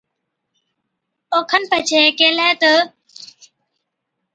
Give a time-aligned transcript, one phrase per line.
[1.33, 2.73] او کن پڇي ڪيهلَي تہ،